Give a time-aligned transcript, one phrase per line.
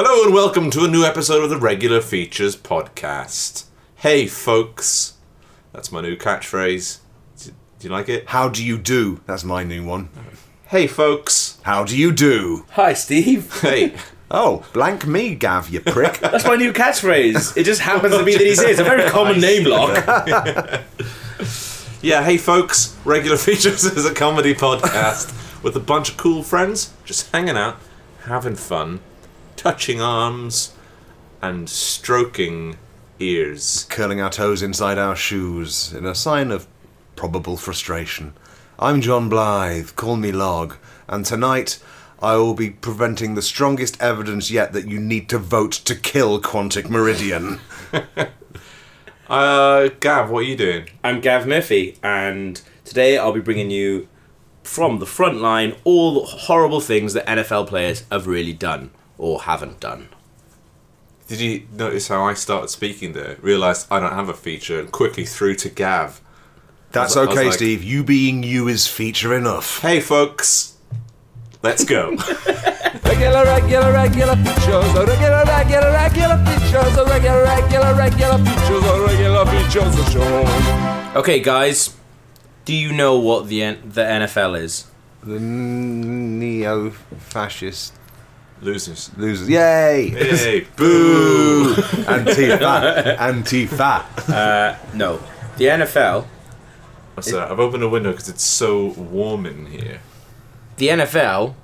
[0.00, 3.64] Hello and welcome to a new episode of the Regular Features podcast.
[3.96, 5.14] Hey, folks.
[5.72, 6.98] That's my new catchphrase.
[7.42, 8.28] Do do you like it?
[8.28, 9.20] How do you do?
[9.26, 10.10] That's my new one.
[10.68, 11.58] Hey, folks.
[11.64, 12.64] How do you do?
[12.74, 13.60] Hi, Steve.
[13.60, 13.96] Hey.
[14.30, 16.18] Oh, blank me, Gav, you prick.
[16.20, 17.56] That's my new catchphrase.
[17.56, 18.68] It just happens to be that he's here.
[18.68, 19.96] It's a very common name block.
[22.02, 22.96] yeah, hey, folks.
[23.04, 25.32] Regular Features is a comedy podcast
[25.64, 27.78] with a bunch of cool friends just hanging out,
[28.20, 29.00] having fun,
[29.58, 30.72] touching arms,
[31.42, 32.78] and stroking
[33.18, 33.86] ears.
[33.90, 36.68] Curling our toes inside our shoes in a sign of
[37.16, 38.34] probable frustration.
[38.78, 40.76] I'm John Blythe, call me Log,
[41.08, 41.82] and tonight
[42.22, 46.40] I will be preventing the strongest evidence yet that you need to vote to kill
[46.40, 47.60] Quantic Meridian.
[49.30, 50.88] Uh, Gav, what are you doing?
[51.04, 54.08] I'm Gav Murphy, and today I'll be bringing you
[54.62, 59.42] from the front line all the horrible things that NFL players have really done or
[59.42, 60.08] haven't done.
[61.26, 63.36] Did you notice how I started speaking there?
[63.42, 66.20] Realised I don't have a feature and quickly threw to Gav.
[66.92, 67.82] That's was okay, like- Steve.
[67.84, 69.80] You being you is feature enough.
[69.80, 70.76] Hey, folks.
[71.62, 72.16] Let's go.
[73.04, 74.94] Regular, regular, regular features.
[74.94, 76.96] Regular, regular, regular features.
[76.96, 78.84] Regular, regular, regular features.
[79.08, 79.98] Regular features.
[79.98, 81.12] A show.
[81.16, 81.96] Okay, guys,
[82.64, 84.86] do you know what the N- the NFL is?
[85.22, 87.92] The neo fascist
[88.60, 89.10] Losers.
[89.16, 89.48] losers.
[89.48, 90.10] Yay!
[90.10, 91.74] Hey, boo!
[91.74, 93.16] Antifa.
[93.18, 94.28] Antifa.
[94.28, 95.20] Uh no,
[95.56, 96.26] the NFL.
[97.14, 97.50] What's that?
[97.50, 100.00] I've opened a window because it's so warm in here.
[100.76, 101.54] The NFL.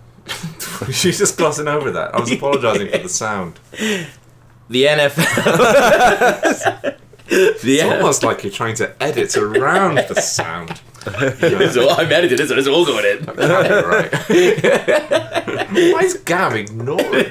[0.91, 2.15] She's just glossing over that.
[2.15, 3.61] I was apologising for the sound.
[3.73, 5.45] The NFL.
[6.81, 6.97] the
[7.29, 10.81] It's almost like you're trying to edit around the sound.
[11.07, 13.25] It's all, I'm editing this, so it's all going in.
[13.27, 14.13] right.
[15.93, 17.31] Why is Gav ignoring me?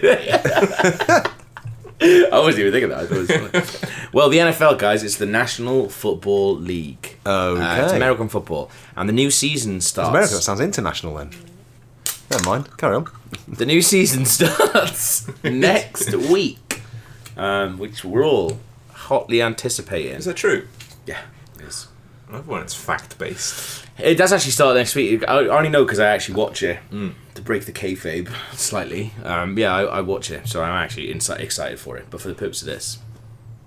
[2.02, 3.00] I wasn't even thinking that.
[3.00, 4.10] I thought it was funny.
[4.12, 7.18] well, the NFL, guys, it's the National Football League.
[7.26, 7.96] Uh, it's Okay.
[7.96, 10.10] American football, and the new season starts.
[10.10, 11.32] America, that sounds international then.
[12.30, 12.78] Never mind.
[12.78, 13.08] Carry on.
[13.48, 16.82] The new season starts next week,
[17.38, 18.60] um, which we're all
[18.92, 20.16] hotly anticipating.
[20.16, 20.68] Is that true?
[21.06, 21.24] Yeah, it is.
[21.24, 21.33] I
[22.34, 23.86] love when it's fact based.
[23.98, 25.24] It does actually start next week.
[25.28, 29.14] I I only know because I actually watch it to break the kayfabe slightly.
[29.24, 32.08] Um, yeah, I, I watch it, so I'm actually insi- excited for it.
[32.10, 33.00] But for the purpose of this,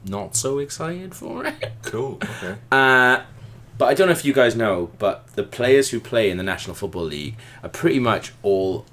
[0.04, 1.72] not so excited for it.
[1.82, 2.18] Cool.
[2.20, 2.56] Okay.
[2.72, 3.22] Uh,
[3.78, 6.42] but I don't know if you guys know, but the players who play in the
[6.42, 8.84] National Football League are pretty much all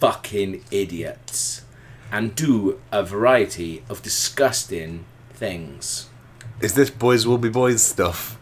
[0.00, 1.62] fucking idiots
[2.10, 6.10] and do a variety of disgusting things.
[6.60, 8.38] Is this boys will be boys stuff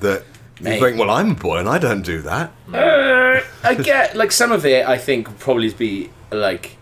[0.00, 0.24] that
[0.58, 0.80] you Mate.
[0.80, 2.50] think, well, I'm a boy and I don't do that?
[2.72, 4.86] I get like some of it.
[4.86, 6.76] I think would probably be like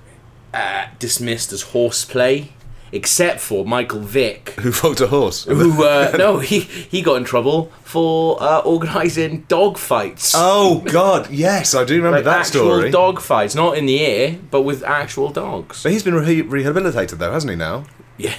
[0.53, 2.53] uh, dismissed as horseplay,
[2.93, 5.45] except for Michael Vick, Who fucked a horse?
[5.45, 10.33] who uh, no he he got in trouble for uh, organising dog fights.
[10.37, 12.91] Oh, God, yes, I do remember like that actual story.
[12.91, 15.83] dog fights, not in the air, but with actual dogs.
[15.83, 17.85] But he's been re- rehabilitated, though, hasn't he, now?
[18.17, 18.33] Yeah,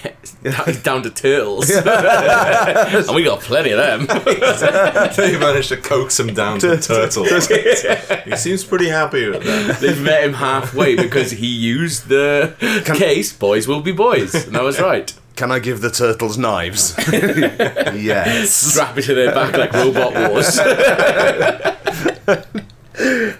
[0.65, 4.05] he's down to turtles, and we got plenty of them.
[5.17, 7.47] they managed to coax him down to turtles.
[7.47, 9.79] he seems pretty happy with that.
[9.81, 14.61] They've met him halfway because he used the case "boys will be boys," and I
[14.61, 15.13] was right.
[15.35, 16.95] Can I give the turtles knives?
[17.11, 18.51] yes.
[18.51, 20.57] Strap it to their back like Robot Wars.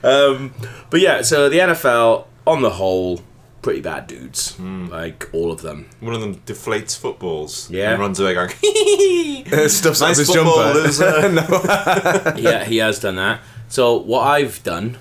[0.03, 0.53] um,
[0.89, 3.21] but yeah, so the NFL, on the whole,
[3.65, 4.59] pretty bad dudes.
[4.59, 5.89] Like all of them.
[5.99, 7.67] One of them deflates footballs.
[7.71, 7.93] Yeah.
[7.93, 8.51] And runs away going,
[9.51, 10.73] Uh, Stuffs nice his jumper.
[10.75, 11.33] loser.
[12.37, 13.41] yeah, he has done that.
[13.67, 14.99] So what I've done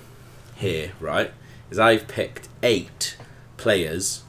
[0.55, 1.31] here, right,
[1.69, 3.17] is I've picked eight
[3.57, 4.23] players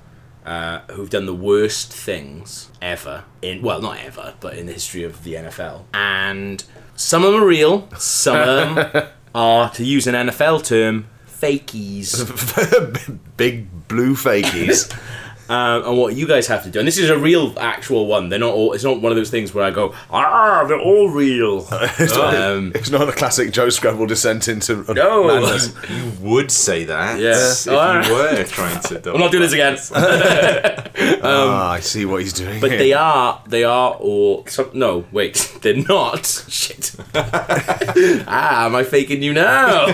[0.45, 5.03] uh, who've done the worst things ever in well, not ever, but in the history
[5.03, 5.85] of the NFL.
[5.95, 6.63] And
[6.95, 12.21] some of them are real, some of them are, to use an NFL term, fakies.
[13.39, 14.93] Big blue fakies.
[15.49, 18.28] Um, and what you guys have to do, and this is a real, actual one.
[18.28, 18.72] They're not all.
[18.72, 21.66] It's not one of those things where I go, ah, they're all real.
[21.71, 25.27] um, it's not a classic Joe Scrabble descent into No.
[25.28, 25.72] madness.
[25.91, 27.33] you would say that Yeah.
[27.37, 27.66] if
[28.09, 29.13] you were trying to.
[29.15, 29.77] I'm not doing this again.
[31.22, 32.54] ah, I see what he's doing.
[32.57, 32.78] Um, But here.
[32.78, 34.45] they are, they are all.
[34.47, 36.27] Some, no, wait, they're not.
[36.48, 36.95] Shit.
[37.15, 39.87] ah, am I faking you now?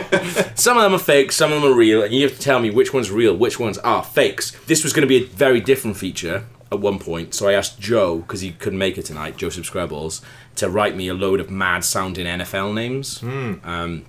[0.55, 2.59] some of them are fake, some of them are real, and you have to tell
[2.61, 4.53] me which one's are real, which ones are fakes.
[4.67, 7.81] This was going to be a very different feature at one point, so I asked
[7.81, 10.23] Joe because he couldn't make it tonight, Joseph Scrabbles,
[10.55, 13.21] to write me a load of mad-sounding NFL names.
[13.23, 14.05] Um,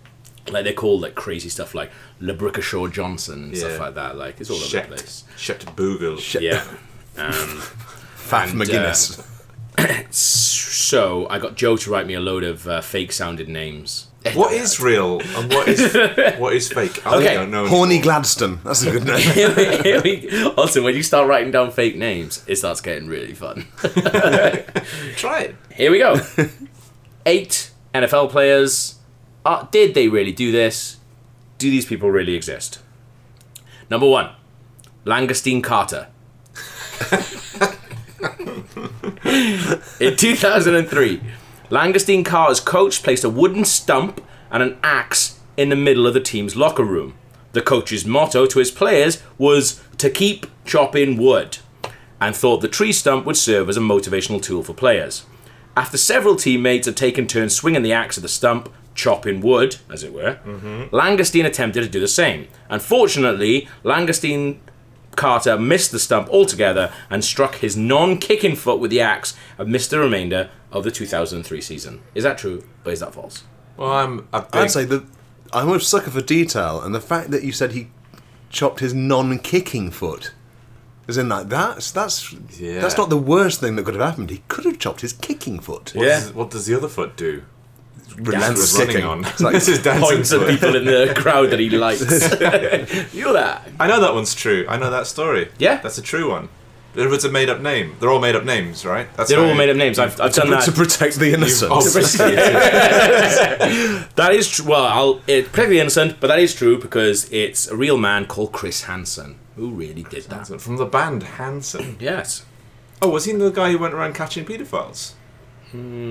[0.51, 1.89] like they're called like crazy stuff like
[2.21, 4.15] LeBrickashaw Johnson and stuff like that.
[4.15, 4.89] Like it's all over Shet.
[4.89, 5.24] the place.
[5.35, 6.18] Shet Boogle.
[6.39, 6.62] Yeah.
[8.15, 9.27] Fat And, McGuinness.
[10.13, 14.07] So I got Joe to write me a load of uh, fake-sounded names.
[14.34, 15.94] What is real and what is
[16.40, 17.06] what is fake?
[17.06, 17.34] I Okay.
[17.34, 17.68] don't know.
[17.68, 18.60] Horny Gladstone.
[18.64, 19.20] That's a good name.
[19.20, 23.08] Here we- here we- also, when you start writing down fake names, it starts getting
[23.10, 23.68] really fun.
[25.18, 25.56] Try it.
[25.75, 26.16] Here we go.
[27.25, 28.96] Eight NFL players.
[29.46, 30.98] Uh, did they really do this?
[31.58, 32.80] Do these people really exist?
[33.90, 34.30] Number one,
[35.06, 36.08] Langostine Carter.
[40.00, 41.22] In 2003,
[41.74, 46.20] Langostine Carter's coach placed a wooden stump and an axe in the middle of the
[46.20, 47.16] team's locker room.
[47.54, 51.58] The coach's motto to his players was to keep chopping wood
[52.22, 55.25] and thought the tree stump would serve as a motivational tool for players.
[55.75, 60.04] After several teammates had taken turns swinging the axe at the stump, chopping wood, as
[60.04, 60.96] it were, mm-hmm.
[60.96, 62.50] Langostine attempted to do the same.
[62.69, 64.60] Unfortunately, Langostine
[65.15, 69.69] Carter missed the stump altogether and struck his non kicking foot with the axe and
[69.71, 72.01] missed the remainder of the 2003 season.
[72.15, 73.44] Is that true or is that false?
[73.77, 74.50] Well, I'm a big.
[74.54, 75.04] I'd say that
[75.51, 77.88] I'm a sucker for detail, and the fact that you said he
[78.50, 80.31] chopped his non-kicking foot,
[81.07, 82.81] as in like that's that's Yeah.
[82.81, 84.30] that's not the worst thing that could have happened.
[84.30, 85.92] He could have chopped his kicking foot.
[85.95, 86.19] what, Yeah.
[86.19, 87.44] does, what does the other foot do?
[88.18, 89.06] Relentless running kicking.
[89.10, 89.25] on.
[89.25, 92.01] It's like, this is dancing Points at people in the crowd that he likes.
[93.13, 93.68] You're that.
[93.80, 94.66] I know that one's true.
[94.69, 95.50] I know that story.
[95.57, 95.78] Yeah.
[95.78, 96.50] that's a true one.
[96.95, 99.07] If it's a made up name, they're all made up names, right?
[99.18, 99.98] That's They're all you- made up names.
[99.98, 100.66] I've, I've done to, that.
[100.66, 101.72] to protect the innocent.
[104.16, 104.66] That is true.
[104.69, 108.28] Well, I'll it, protect the innocent, but that is true because it's a real man
[108.28, 110.48] called Chris Hansen who really did that.
[110.62, 111.98] from the band Hanson.
[112.00, 112.45] Yes.
[113.01, 115.13] Oh, was he the guy who went around catching paedophiles?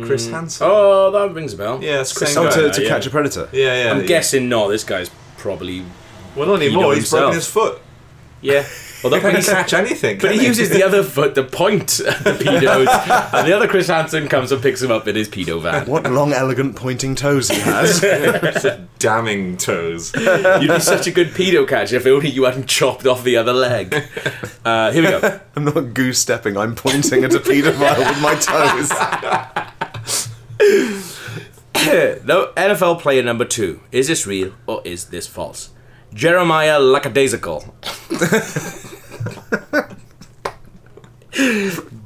[0.05, 0.35] Chris hmm.
[0.35, 0.67] Hansen.
[0.69, 1.83] Oh, that rings a bell.
[1.83, 2.57] Yeah, it's Chris same Oh, guy.
[2.57, 2.89] to, to yeah.
[2.89, 3.49] catch a predator.
[3.53, 3.91] Yeah, yeah.
[3.93, 4.07] I'm yeah.
[4.07, 4.69] guessing not.
[4.69, 5.85] This guy's probably
[6.35, 6.83] Well, not anymore.
[6.83, 7.81] know He's broken his foot.
[8.41, 8.67] yeah.
[9.03, 10.19] Well, that, He but, can't he's, catch anything.
[10.19, 13.67] but can he uses the other foot to point at the pedos, and the other
[13.67, 15.87] Chris Hansen comes and picks him up in his pedo van.
[15.87, 18.01] What long, elegant, pointing toes he has.
[18.99, 20.13] damning toes.
[20.15, 23.53] You'd be such a good pedo catcher if only you hadn't chopped off the other
[23.53, 23.93] leg.
[24.65, 25.41] Uh, here we go.
[25.57, 26.57] I'm not goose stepping.
[26.57, 28.91] I'm pointing at a paedophile with my toes.
[32.25, 33.81] no, NFL player number two.
[33.91, 35.71] Is this real or is this false?
[36.15, 37.75] Jeremiah Lackadaisical.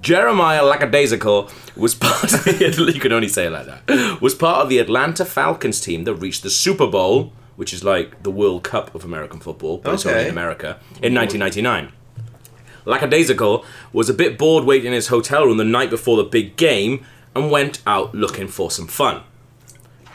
[0.00, 4.20] Jeremiah Lackadaisical was part of the you can only say it like that.
[4.20, 8.22] Was part of the Atlanta Falcons team that reached the Super Bowl, which is like
[8.22, 10.26] the World Cup of American football, but it's only Okay.
[10.28, 11.92] in America, in 1999.
[12.84, 16.56] Lackadaisical was a bit bored waiting in his hotel room the night before the big
[16.56, 17.04] game
[17.34, 19.22] and went out looking for some fun.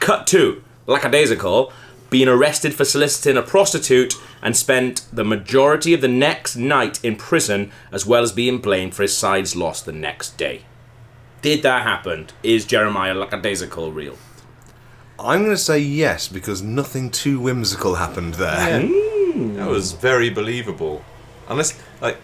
[0.00, 1.70] Cut to Lackadaisical
[2.12, 7.16] being arrested for soliciting a prostitute and spent the majority of the next night in
[7.16, 10.62] prison as well as being blamed for his side's loss the next day.
[11.40, 12.28] Did that happen?
[12.42, 14.18] Is Jeremiah Lackadaisical real?
[15.18, 18.82] I'm going to say yes because nothing too whimsical happened there.
[18.82, 19.32] Hmm.
[19.32, 19.54] Hmm.
[19.54, 21.02] That was very believable.
[21.48, 22.18] Unless, like,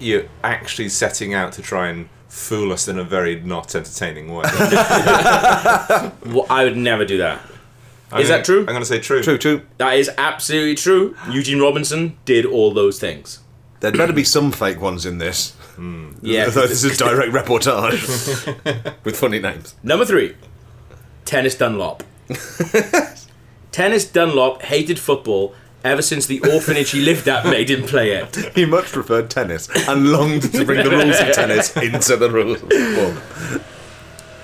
[0.00, 4.44] you're actually setting out to try and fool us in a very not entertaining way.
[6.24, 7.40] Well, I would never do that.
[8.12, 8.60] I'm Is gonna- that true?
[8.60, 9.22] I'm going to say true.
[9.22, 9.62] True, true.
[9.78, 11.16] That is absolutely true.
[11.30, 13.40] Eugene Robinson did all those things.
[13.80, 15.50] There'd better be some fake ones in this.
[15.76, 16.12] Hmm.
[16.22, 16.44] Yeah.
[16.46, 19.74] Although this is direct reportage with funny names.
[19.82, 20.36] Number three,
[21.24, 22.02] Tennis Dunlop.
[23.72, 28.36] Tennis Dunlop hated football ever since the orphanage he lived at made him play it.
[28.54, 32.62] He much preferred tennis and longed to bring the rules of tennis into the rules
[32.62, 33.62] of football.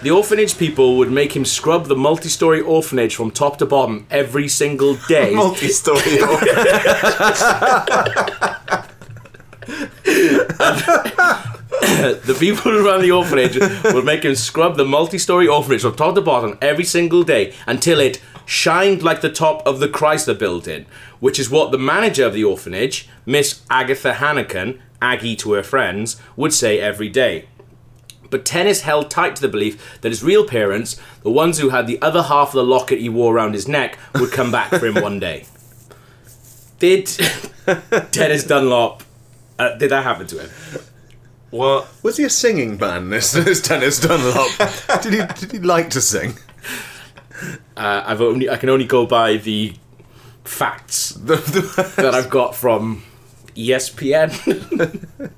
[0.03, 4.07] The orphanage people would make him scrub the multi story orphanage from top to bottom
[4.11, 5.31] every single day.
[5.35, 5.99] Multi-story.
[6.23, 6.57] orphanage.
[12.25, 13.59] the people who ran the orphanage
[13.93, 17.53] would make him scrub the multi story orphanage from top to bottom every single day
[17.67, 20.87] until it shined like the top of the Chrysler building,
[21.21, 26.17] which is what the manager of the orphanage, Miss Agatha Hannigan, Aggie to her friends,
[26.37, 27.45] would say every day.
[28.31, 31.87] But Tennis held tight to the belief that his real parents, the ones who had
[31.87, 34.87] the other half of the locket he wore around his neck, would come back for
[34.87, 35.45] him one day.
[36.79, 37.07] Did
[38.13, 39.03] Tennis Dunlop,
[39.59, 40.51] uh, did that happen to him?
[41.51, 44.49] well, Was he a singing man, this, this Tennis Dunlop?
[45.03, 46.35] did, he, did he like to sing?
[47.77, 49.75] Uh, I've only I can only go by the
[50.45, 53.03] facts The- the- that I've got from
[53.55, 54.31] ESPN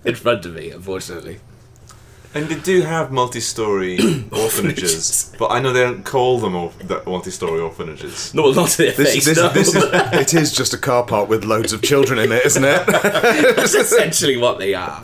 [0.05, 0.71] in front of me.
[0.71, 1.41] Unfortunately,
[2.35, 3.99] And they do have multi-story
[4.33, 8.33] orphanages, but I know they don't call them or- the multi-story orphanages.
[8.35, 9.25] No, well, not to their This, face.
[9.27, 9.49] this, no.
[9.51, 12.65] this is, it is just a car park with loads of children in it, isn't
[12.65, 12.87] it?
[13.57, 15.03] That's essentially what they are.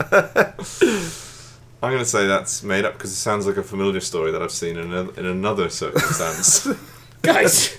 [1.81, 4.41] I'm going to say that's made up because it sounds like a familiar story that
[4.41, 6.67] I've seen in, a, in another circumstance.
[7.21, 7.77] Guys,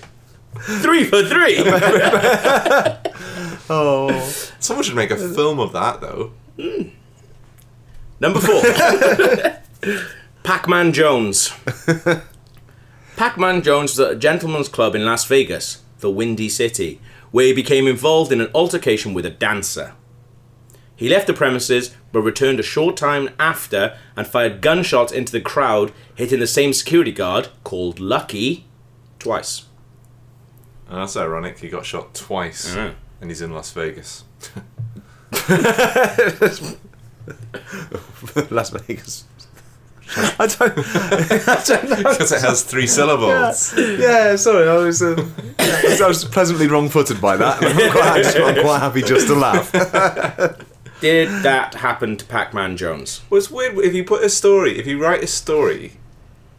[0.81, 1.57] three for three.
[3.69, 4.09] Oh,
[4.59, 6.31] Someone should make a film of that, though.
[6.59, 6.87] Hmm.
[8.21, 8.61] Number four.
[10.43, 11.51] Pac-Man Jones.
[13.17, 17.01] Pac-Man Jones was at a gentleman's club in Las Vegas, the Windy City,
[17.31, 19.93] where he became involved in an altercation with a dancer.
[20.95, 25.41] He left the premises but returned a short time after and fired gunshots into the
[25.41, 28.67] crowd, hitting the same security guard, called Lucky,
[29.17, 29.65] twice.
[30.87, 31.57] That's ironic.
[31.57, 34.25] He got shot twice, and he's in Las Vegas.
[38.49, 39.25] Las Vegas.
[40.15, 40.77] I don't.
[40.77, 41.95] I don't know.
[42.11, 43.73] Because it has three syllables.
[43.77, 45.15] Yeah, sorry, I was, uh,
[45.59, 47.63] I was, pleasantly wrong-footed by that.
[47.63, 49.71] I'm quite, I'm quite happy just to laugh.
[51.01, 53.21] Did that happen to Pac-Man Jones?
[53.29, 55.93] Well, it's weird if you put a story, if you write a story,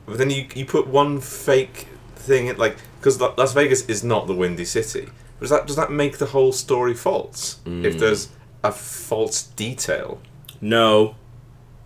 [0.06, 4.26] but then you, you put one fake thing, in, like, because Las Vegas is not
[4.26, 5.10] the Windy City.
[5.40, 7.60] Does that, does that make the whole story false?
[7.66, 8.28] If there's
[8.64, 10.20] a false detail?
[10.62, 11.16] No.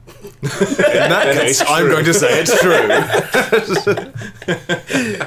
[0.06, 0.50] In
[1.10, 2.86] that case, I'm going to say it's true.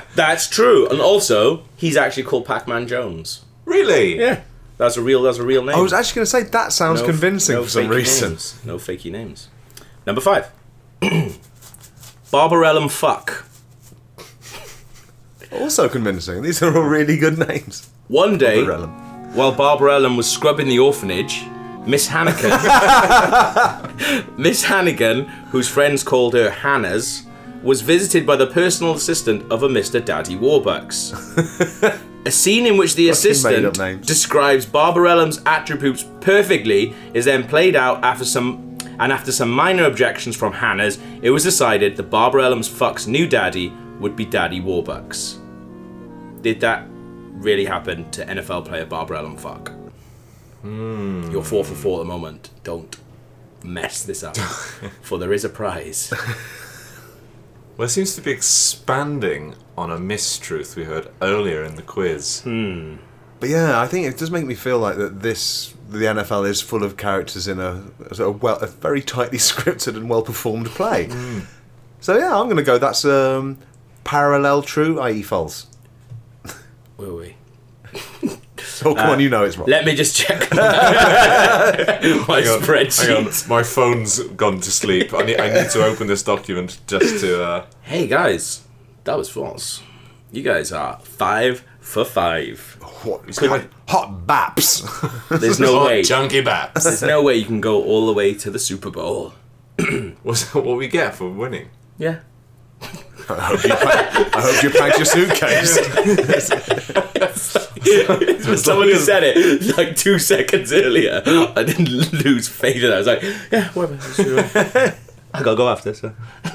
[0.15, 0.87] That's true.
[0.87, 3.43] And also, he's actually called Pac-Man Jones.
[3.65, 4.17] Really?
[4.19, 4.41] Yeah.
[4.77, 5.75] That's a real that's a real name.
[5.75, 8.29] I was actually going to say that sounds No- convincing no for some reason.
[8.29, 8.59] Names.
[8.63, 9.49] No fakey names.
[10.07, 10.49] Number five.
[12.31, 13.45] Barbarellum fuck.
[15.51, 16.41] Also convincing.
[16.43, 17.89] These are all really good names.
[18.07, 19.33] One day, Barbarellum.
[19.35, 21.43] while Barbarellum was scrubbing the orphanage,
[21.85, 22.51] Miss Hannigan,
[24.37, 27.23] Miss Hannigan, whose friends called her Hannah's,
[27.63, 30.03] was visited by the personal assistant of a Mr.
[30.03, 31.13] Daddy Warbucks.
[32.25, 38.25] a scene in which the assistant describes Barbarellum's attributes perfectly is then played out after
[38.25, 43.27] some and after some minor objections from Hannah's, it was decided that Barbarellum's fuck's new
[43.27, 45.37] daddy would be Daddy Warbucks.
[46.41, 49.71] Did that really happen to NFL player Barbarellum fuck?
[50.61, 51.29] Hmm.
[51.31, 52.49] You're four for four at the moment.
[52.63, 52.95] Don't
[53.63, 54.37] mess this up,
[55.01, 56.13] for there is a prize.
[57.79, 62.41] Well, it seems to be expanding on a mistruth we heard earlier in the quiz.
[62.41, 62.97] Hmm.
[63.39, 66.59] But yeah, I think it does make me feel like that this the NFL is
[66.59, 67.85] full of characters in a,
[68.19, 71.07] a well a very tightly scripted and well performed play.
[71.09, 71.39] Hmm.
[72.01, 72.77] So yeah, I'm going to go.
[72.77, 73.59] That's um,
[74.03, 75.21] parallel true, i.e.
[75.21, 75.67] false.
[76.97, 77.35] Will we?
[78.85, 79.67] Oh come on, you know it's wrong.
[79.69, 83.07] Let me just check my spreadsheet.
[83.07, 85.13] hang on, my phone's gone to sleep.
[85.13, 87.43] I need, I need to open this document just to.
[87.43, 88.61] Uh, Hey guys,
[89.05, 89.81] that was false.
[90.31, 92.59] You guys are five for five.
[93.03, 93.21] What?
[93.27, 94.83] It's Could- hot, hot baps.
[95.39, 96.03] There's no way.
[96.03, 96.83] Chunky Baps.
[96.83, 99.33] There's no way you can go all the way to the Super Bowl.
[100.23, 101.69] What's what we get for winning?
[101.97, 102.19] Yeah.
[103.29, 105.75] I hope you pack, I hope you packed your suitcase.
[108.63, 111.21] Someone who said it like two seconds earlier.
[111.25, 112.93] I didn't lose faith in that.
[112.93, 113.21] I was like,
[113.51, 114.13] yeah, whatever.
[114.13, 114.39] Sure.
[115.33, 116.13] I gotta go after, so.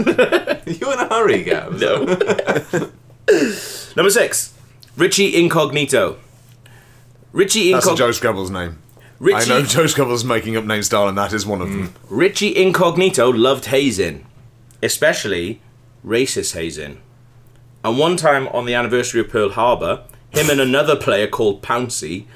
[0.67, 1.81] you in a hurry, Gabs?
[1.81, 1.99] No.
[3.97, 4.53] Number six,
[4.97, 6.19] Richie Incognito.
[7.33, 8.07] Richie That's Incognito.
[8.07, 8.79] Joe Scrabble's name.
[9.21, 11.95] Richie, I know Joe Scrabble's making up names, style, and that is one of them.
[12.11, 14.27] Richie Incognito loved hazing,
[14.83, 15.61] especially
[16.05, 17.01] racist hazing.
[17.83, 22.27] And one time on the anniversary of Pearl Harbor, him and another player called Pouncey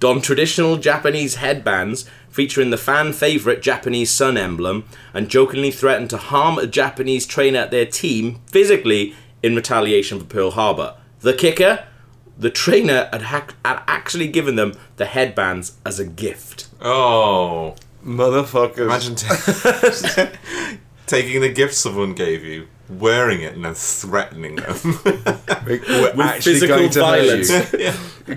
[0.00, 6.16] donned traditional Japanese headbands featuring the fan favorite Japanese sun emblem and jokingly threatened to
[6.16, 10.94] harm a Japanese trainer at their team physically in retaliation for Pearl Harbor.
[11.20, 11.84] The kicker?
[12.38, 16.68] The trainer had, hac- had actually given them the headbands as a gift.
[16.80, 18.78] Oh, Motherfuckers.
[18.78, 20.30] imagine ta-
[21.06, 24.76] taking the gift someone gave you, wearing it, and then threatening them.
[25.66, 27.72] We're we're actually physical going to hurt violence.
[27.72, 28.36] you.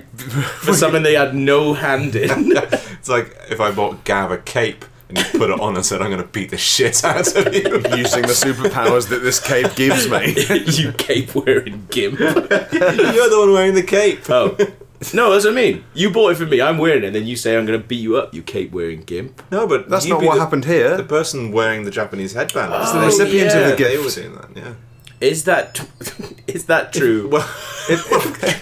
[0.60, 2.52] For something they had no hand in.
[2.56, 6.02] it's like if I bought Gav a cape and you put it on and said,
[6.02, 7.62] "I'm going to beat the shit out of you."
[7.96, 10.34] using the superpowers that this cape gives me.
[10.72, 12.18] you cape wearing gimp.
[12.18, 14.28] You're the one wearing the cape.
[14.30, 14.56] Oh.
[15.14, 15.84] No, that's what I mean.
[15.94, 17.86] You bought it for me, I'm wearing it, and then you say I'm going to
[17.86, 19.42] beat you up, you cape wearing gimp.
[19.50, 20.96] No, but That's you'd not be what the- happened here.
[20.96, 22.72] The person wearing the Japanese headband.
[22.74, 24.16] It's the Oh, recipient yeah, of the They were gift.
[24.16, 24.48] doing that.
[24.56, 24.74] Yeah.
[25.22, 25.78] Is that
[26.48, 27.28] is that true?
[27.28, 27.48] Well,
[27.88, 28.00] it,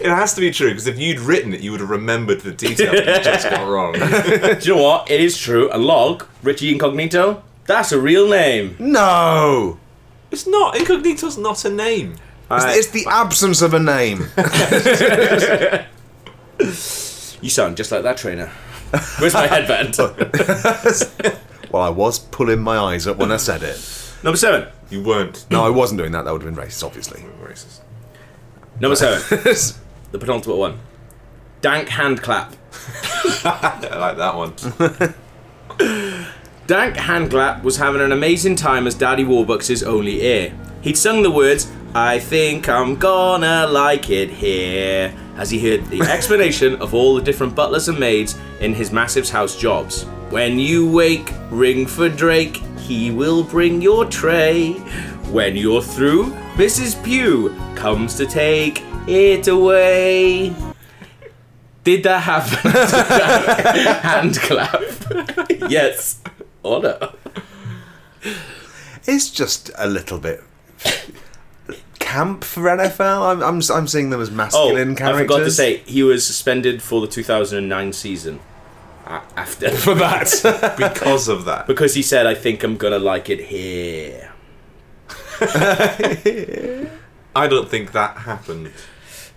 [0.03, 2.53] it has to be true because if you'd written it, you would have remembered the
[2.53, 3.95] details you just got wrong.
[3.95, 5.11] Do you know what?
[5.11, 5.71] It is true.
[5.73, 8.77] A log, Richie Incognito, That's a real name.
[8.79, 9.79] No!
[10.31, 10.77] It's not.
[10.77, 12.17] Incognito's not a name.
[12.51, 14.27] It's, it's the absence of a name.
[17.43, 18.49] You sound just like that trainer.
[19.19, 19.97] Where's my headband?
[21.71, 23.81] well, I was pulling my eyes up when I said it.
[24.23, 24.69] Number seven.
[24.91, 25.47] You weren't.
[25.51, 26.27] No, I wasn't doing that.
[26.27, 27.25] That would have been racist, obviously.
[27.43, 27.81] Racist.
[28.79, 29.23] Number seven.
[30.13, 30.81] the penultimate one.
[31.63, 32.55] Dank hand clap.
[33.43, 34.55] I like that one.
[36.71, 40.53] Dank Handclap was having an amazing time as Daddy Warbucks' only ear.
[40.83, 46.01] He'd sung the words, I think I'm gonna like it here, as he heard the
[46.03, 50.05] explanation of all the different butlers and maids in his massive's house jobs.
[50.31, 54.75] When you wake, ring for Drake, he will bring your tray.
[55.33, 57.03] When you're through, Mrs.
[57.03, 60.55] Pugh comes to take it away.
[61.83, 62.71] Did that happen?
[64.03, 64.81] Hand clap.
[65.69, 66.21] yes
[66.63, 67.15] or no?
[69.07, 70.45] It's just a little bit
[72.11, 73.33] camp for NFL.
[73.33, 75.21] I'm, I'm, I'm seeing them as masculine Oh, masculine I characters.
[75.27, 78.41] forgot to say he was suspended for the 2009 season.
[79.07, 80.77] Uh, after for that.
[80.79, 81.67] Because of that.
[81.67, 84.33] because he said, "I think I'm gonna like it here."
[85.41, 86.87] I
[87.49, 88.73] don't think that happened.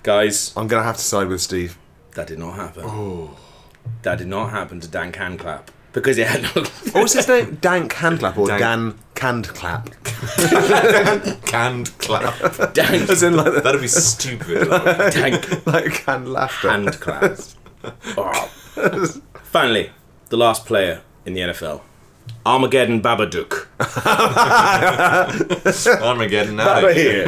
[0.03, 1.77] Guys, I'm gonna have to side with Steve.
[2.15, 2.83] that did not happen.
[2.85, 3.37] Oh.
[4.03, 6.63] That did not happen to Dan Canclap because it had no.
[6.93, 7.57] What was his name?
[7.62, 8.59] Dank Handclap or Dank.
[8.59, 9.85] Dan Candclap?
[11.45, 12.73] Canned clap.
[12.73, 14.67] Dan As in like, That'd be stupid.
[14.73, 16.69] Like, Dank like canned laughter.
[16.69, 17.38] hand clap.
[18.17, 18.50] Oh.
[19.43, 19.91] Finally,
[20.29, 21.81] the last player in the NFL,
[22.45, 23.67] Armageddon Babadook.
[26.01, 27.25] Armageddon out of here.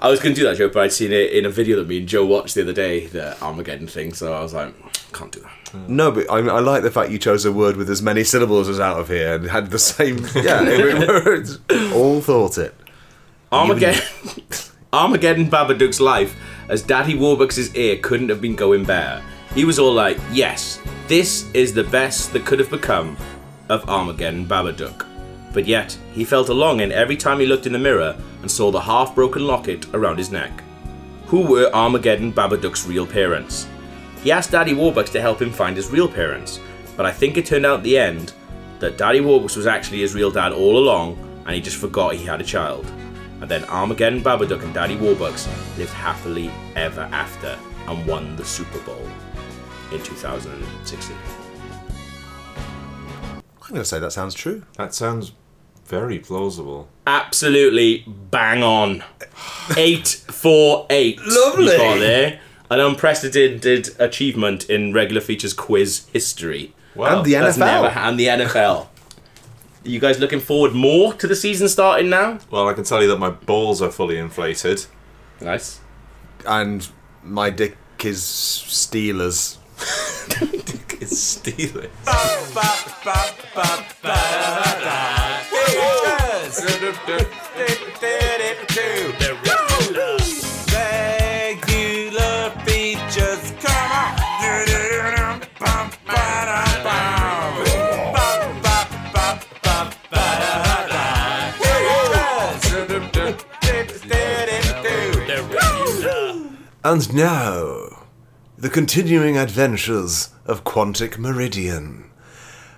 [0.00, 1.88] I was going to do that joke, but I'd seen it in a video that
[1.88, 4.12] me and Joe watched the other day, the Armageddon thing.
[4.14, 4.74] So I was like,
[5.12, 5.88] can't do that.
[5.88, 8.68] No, but I, I like the fact you chose a word with as many syllables
[8.68, 10.18] as out of here and had the same.
[10.34, 12.74] Yeah, it, it- all thought it.
[13.52, 14.02] Armageddon,
[14.92, 16.36] Armageddon Babadook's life
[16.68, 19.22] as Daddy Warbucks' ear couldn't have been going better.
[19.54, 23.16] He was all like, yes, this is the best that could have become
[23.68, 25.06] of Armageddon Babadook.
[25.52, 28.70] But yet, he felt a longing every time he looked in the mirror and saw
[28.70, 30.62] the half broken locket around his neck.
[31.26, 33.66] Who were Armageddon Babadook's real parents?
[34.22, 36.60] He asked Daddy Warbucks to help him find his real parents,
[36.96, 38.34] but I think it turned out at the end
[38.78, 42.24] that Daddy Warbucks was actually his real dad all along and he just forgot he
[42.24, 42.84] had a child.
[43.40, 45.46] And then Armageddon Babadook and Daddy Warbucks
[45.78, 49.08] lived happily ever after and won the Super Bowl
[49.92, 51.16] in 2016.
[53.34, 54.64] I'm going to say that sounds true.
[54.76, 55.32] That sounds
[55.86, 56.88] very plausible.
[57.06, 59.02] Absolutely bang on.
[59.76, 61.20] 848.
[61.20, 61.64] Lovely.
[61.64, 62.40] You got there.
[62.70, 66.72] An unprecedented achievement in regular features quiz history.
[66.94, 67.16] Wow.
[67.18, 67.60] and the That's NFL.
[67.60, 68.86] never and the NFL.
[69.84, 72.38] you guys looking forward more to the season starting now?
[72.50, 74.86] Well, I can tell you that my balls are fully inflated.
[75.40, 75.80] Nice.
[76.46, 76.88] and
[77.24, 79.56] my dick is Steelers.
[81.02, 81.90] It's stealing.
[89.40, 89.69] Regular
[106.82, 108.06] And now,
[108.56, 112.10] the continuing adventures of Quantic Meridian.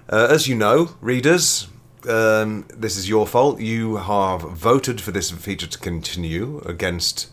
[0.09, 1.69] Uh, as you know, readers,
[2.09, 3.61] um, this is your fault.
[3.61, 7.31] You have voted for this feature to continue against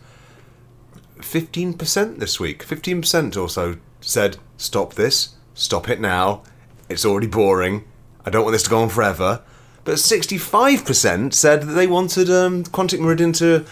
[1.18, 2.64] 15% this week.
[2.64, 6.44] 15% or so said, stop this, stop it now,
[6.88, 7.84] it's already boring,
[8.28, 9.42] I don't want this to go on forever.
[9.86, 13.66] But 65% said that they wanted um, Quantic Meridian to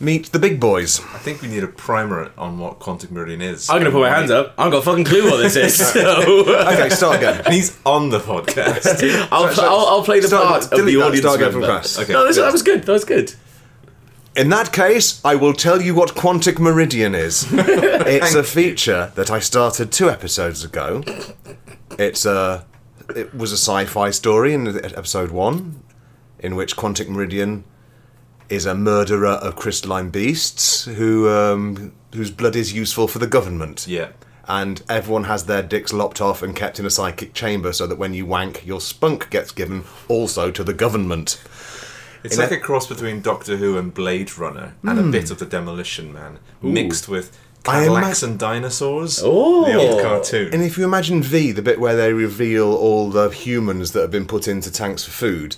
[0.00, 1.00] meet the big boys.
[1.00, 3.70] I think we need a primer on what Quantic Meridian is.
[3.70, 4.54] I'm gonna put my hands up.
[4.58, 5.76] I haven't got a fucking clue what this is.
[5.92, 7.42] So Okay, start again.
[7.52, 9.28] He's on the podcast.
[9.32, 11.52] I'll, Sorry, I'll, I'll play the start- part of delete the that, audience start again
[11.52, 11.74] from member.
[11.78, 11.98] class.
[11.98, 12.12] Okay.
[12.12, 12.82] No, this, that was good.
[12.84, 13.34] That was good.
[14.36, 17.46] In that case, I will tell you what Quantic Meridian is.
[17.52, 21.04] it's a feature that I started two episodes ago.
[21.98, 22.66] It's a
[23.14, 25.82] it was a sci-fi story in episode one,
[26.40, 27.62] in which Quantic Meridian
[28.54, 33.86] is a murderer of crystalline beasts who um, whose blood is useful for the government.
[33.88, 34.08] yeah.
[34.46, 37.96] And everyone has their dicks lopped off and kept in a psychic chamber so that
[37.96, 41.42] when you wank, your spunk gets given also to the government.
[42.22, 45.38] It's In like a- cross between Doctor Who and Blade Runner and a bit of
[45.38, 49.20] the Demolition Man mixed with I Cadillacs and dinosaurs.
[49.24, 49.64] Oh.
[49.64, 50.52] the old cartoon.
[50.52, 54.10] And if you imagine V, the bit where they reveal all the humans that have
[54.10, 55.56] been put into tanks for food,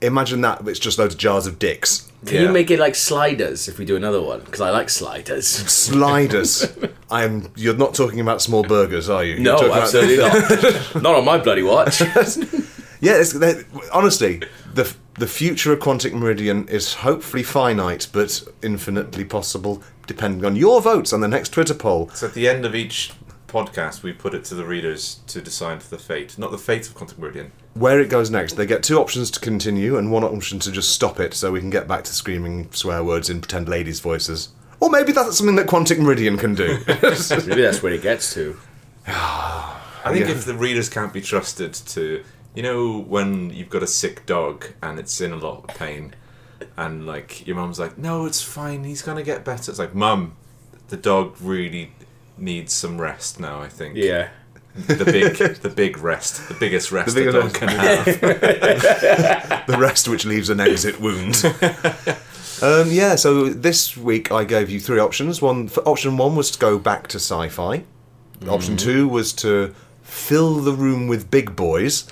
[0.00, 2.09] imagine that but it's just loads of jars of dicks.
[2.26, 2.42] Can Yeah.
[2.42, 4.40] you make it like sliders if we do another one?
[4.40, 5.46] Because I like sliders.
[5.48, 6.70] Sliders.
[7.10, 7.50] I'm.
[7.56, 9.34] You're not talking about small burgers, are you?
[9.34, 10.94] You're No, talking about- absolutely not.
[11.02, 12.02] not on my bloody watch.
[13.02, 13.34] Yeah, it's,
[13.94, 14.42] honestly,
[14.74, 20.82] the the future of Quantic Meridian is hopefully finite, but infinitely possible, depending on your
[20.82, 22.10] votes on the next Twitter poll.
[22.12, 23.12] So at the end of each
[23.50, 26.94] podcast, we put it to the readers to decide the fate, not the fate of
[26.94, 27.52] Quantum Meridian.
[27.74, 30.90] Where it goes next, they get two options to continue and one option to just
[30.90, 34.50] stop it, so we can get back to screaming swear words in pretend ladies' voices.
[34.80, 36.78] Or maybe that's something that Quantic Meridian can do.
[36.86, 38.56] Maybe that's where it gets to.
[39.06, 40.32] I think Yeah.
[40.32, 44.66] if the readers can't be trusted to, you know, when you've got a sick dog
[44.82, 46.14] and it's in a lot of pain,
[46.78, 48.84] and like your mum's like, "No, it's fine.
[48.84, 50.34] He's gonna get better." It's like, "Mum,
[50.88, 51.92] the dog really
[52.40, 53.60] needs some rest now.
[53.60, 54.28] I think." Yeah.
[54.86, 57.54] The big, the big rest, the biggest rest The the, big dog rest.
[57.56, 59.66] can have.
[59.66, 61.42] the rest which leaves an exit wound.
[62.62, 65.42] um, yeah, so this week I gave you three options.
[65.42, 67.82] One for option one was to go back to sci-fi.
[68.48, 72.06] Option two was to fill the room with big boys.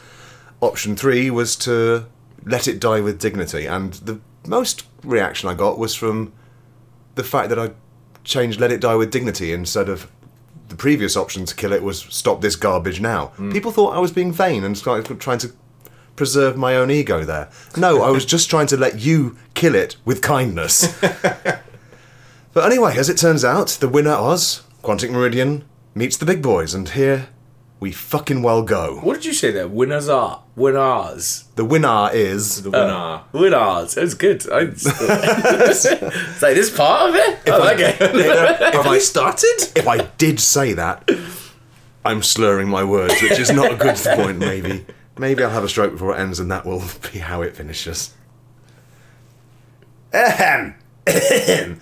[0.61, 2.07] Option three was to
[2.45, 3.67] let it die with dignity.
[3.67, 6.33] And the most reaction I got was from
[7.15, 7.71] the fact that I
[8.25, 10.11] changed "Let It Die with Dignity" instead of
[10.69, 13.53] the previous option to kill it was "Stop this garbage now." Hmm.
[13.53, 15.53] People thought I was being vain and started trying to
[16.17, 17.49] preserve my own ego there.
[17.77, 20.99] No, I was just trying to let you kill it with kindness.
[21.01, 21.63] but
[22.57, 26.91] anyway, as it turns out, the winner Oz, Quantic Meridian, meets the big boys, and
[26.91, 27.29] here
[27.81, 28.99] we fucking well go.
[29.03, 29.69] What did you say there?
[29.69, 30.43] Winners are.
[30.57, 31.45] Winners.
[31.55, 32.63] The winner is.
[32.63, 32.85] The winner.
[32.85, 33.95] Uh, winners.
[33.95, 34.51] That was good.
[34.51, 37.39] I, it's like this part of it?
[37.47, 37.95] Oh, I like it.
[38.75, 39.73] Have I started?
[39.77, 41.09] If I did say that,
[42.05, 44.85] I'm slurring my words, which is not a good point, maybe.
[45.17, 48.15] Maybe I'll have a stroke before it ends, and that will be how it finishes.
[50.13, 50.75] Ahem.
[51.07, 51.81] Ahem.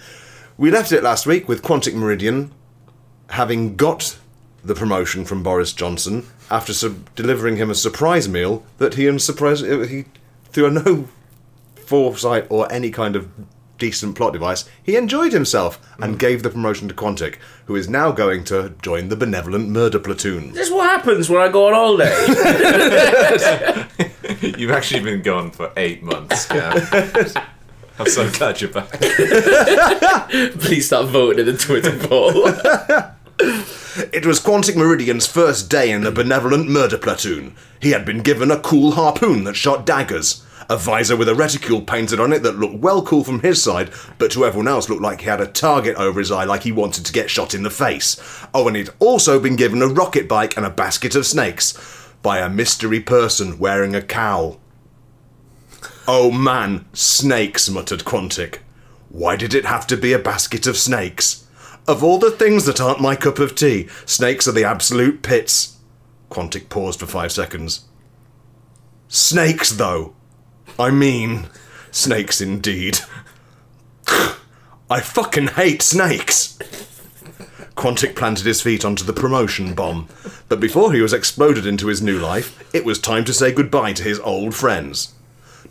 [0.58, 2.52] we left it last week with Quantic Meridian
[3.30, 4.18] having got
[4.66, 9.20] the promotion from Boris Johnson after sub- delivering him a surprise meal that he and
[9.20, 10.04] surprise uh, he
[10.50, 11.08] through no
[11.76, 13.28] foresight or any kind of
[13.78, 18.10] decent plot device, he enjoyed himself and gave the promotion to Quantic, who is now
[18.10, 20.52] going to join the benevolent murder platoon.
[20.52, 22.14] This is what happens when I go on holiday.
[24.58, 26.48] You've actually been gone for eight months.
[26.56, 27.42] Yeah.
[27.98, 28.90] I'm so glad you're back.
[30.60, 32.46] Please start voting in the Twitter poll.
[33.38, 37.54] It was Quantic Meridian's first day in the benevolent murder platoon.
[37.80, 41.82] He had been given a cool harpoon that shot daggers, a visor with a reticule
[41.82, 45.02] painted on it that looked well cool from his side, but to everyone else looked
[45.02, 47.62] like he had a target over his eye like he wanted to get shot in
[47.62, 48.20] the face.
[48.54, 52.38] Oh, and he'd also been given a rocket bike and a basket of snakes by
[52.38, 54.60] a mystery person wearing a cowl.
[56.08, 58.58] Oh man, snakes, muttered Quantic.
[59.08, 61.45] Why did it have to be a basket of snakes?
[61.88, 65.76] Of all the things that aren't my cup of tea, snakes are the absolute pits.
[66.30, 67.84] Quantic paused for five seconds.
[69.08, 70.14] Snakes, though.
[70.80, 71.46] I mean,
[71.92, 72.98] snakes indeed.
[74.90, 76.58] I fucking hate snakes.
[77.76, 80.08] Quantic planted his feet onto the promotion bomb,
[80.48, 83.92] but before he was exploded into his new life, it was time to say goodbye
[83.92, 85.14] to his old friends.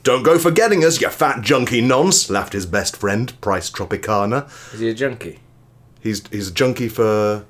[0.04, 4.48] Don't go forgetting us, you fat junkie nonce, laughed his best friend, Price Tropicana.
[4.74, 5.40] Is he a junkie?
[6.06, 7.46] He's he's a junkie for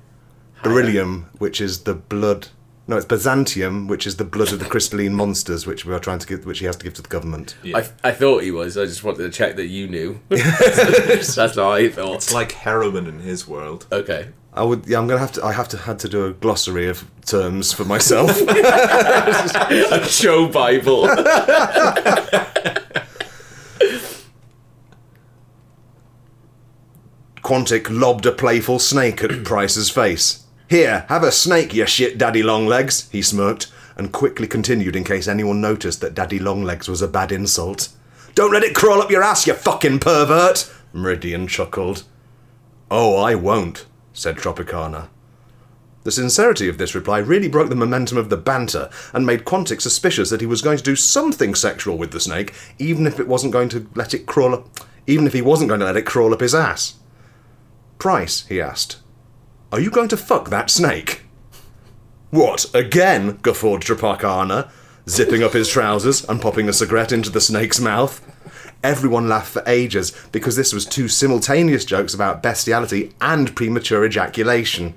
[0.64, 2.48] beryllium, which is the blood.
[2.88, 6.20] No, it's Byzantium, which is the blood of the crystalline monsters, which we are trying
[6.20, 7.58] to give, which he has to give to the government.
[7.64, 7.80] Yeah.
[7.80, 8.78] I, I thought he was.
[8.78, 10.22] I just wanted to check that you knew.
[10.30, 12.16] That's what I thought.
[12.16, 13.88] It's like heroin in his world.
[13.92, 14.30] Okay.
[14.54, 15.44] I would, yeah, I'm gonna have to.
[15.44, 18.40] I have to had to do a glossary of terms for myself.
[18.48, 21.10] A show Bible.
[27.46, 30.46] Quantic lobbed a playful snake at Price's face.
[30.68, 35.28] Here, have a snake, you shit daddy longlegs, he smirked, and quickly continued in case
[35.28, 37.90] anyone noticed that daddy longlegs was a bad insult.
[38.34, 40.74] Don't let it crawl up your ass, you fucking pervert!
[40.92, 42.02] Meridian chuckled.
[42.90, 45.10] Oh, I won't, said Tropicana.
[46.02, 49.82] The sincerity of this reply really broke the momentum of the banter and made Quantic
[49.82, 53.28] suspicious that he was going to do something sexual with the snake, even if it
[53.28, 56.06] wasn't going to let it crawl up even if he wasn't going to let it
[56.06, 56.96] crawl up his ass.
[57.98, 58.98] Price, he asked.
[59.72, 61.24] Are you going to fuck that snake?
[62.30, 63.40] What, again?
[63.42, 64.70] guffawed Tropicana,
[65.08, 68.22] zipping up his trousers and popping a cigarette into the snake's mouth.
[68.84, 74.94] Everyone laughed for ages because this was two simultaneous jokes about bestiality and premature ejaculation.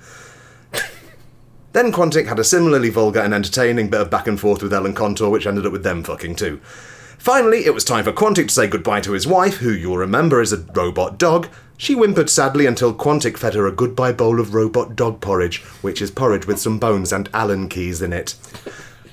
[1.73, 4.95] Then Quantic had a similarly vulgar and entertaining bit of back and forth with Ellen
[4.95, 6.61] Contour, which ended up with them fucking too.
[7.19, 10.41] Finally, it was time for Quantic to say goodbye to his wife, who you'll remember
[10.41, 11.49] is a robot dog.
[11.81, 16.03] She whimpered sadly until Quantic fed her a goodbye bowl of robot dog porridge, which
[16.03, 18.35] is porridge with some bones and Allen keys in it.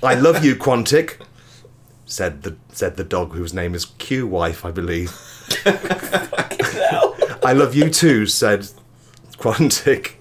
[0.01, 1.21] I love you, Quantic,
[2.05, 5.13] said the said the dog whose name is Q Wife, I believe.
[7.43, 8.67] I love you too, said
[9.37, 10.13] Quantic,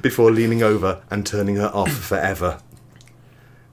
[0.00, 2.60] before leaning over and turning her off forever.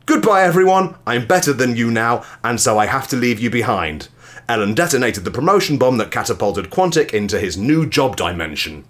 [0.08, 0.96] Goodbye, everyone.
[1.06, 4.10] I'm better than you now, and so I have to leave you behind.
[4.50, 8.86] Ellen detonated the promotion bomb that catapulted Quantic into his new job dimension.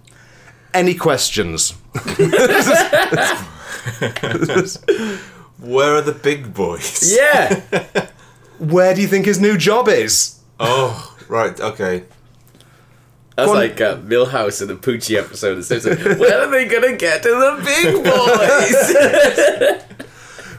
[0.72, 1.70] Any questions?
[5.58, 7.14] Where are the big boys?
[7.16, 7.62] Yeah.
[8.58, 10.40] Where do you think his new job is?
[10.58, 12.04] Oh, right, okay.
[13.36, 15.58] That's Quan- like uh, Milhouse in the Poochie episode.
[15.58, 19.94] It says, when are they gonna get to the big boys?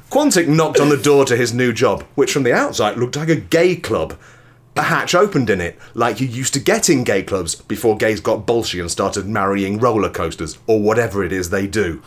[0.10, 3.29] Quantic knocked on the door to his new job, which from the outside looked like
[3.29, 4.17] a gay club.
[4.77, 8.19] A hatch opened in it, like you used to get in gay clubs before gays
[8.19, 12.03] got bolshy and started marrying roller coasters, or whatever it is they do.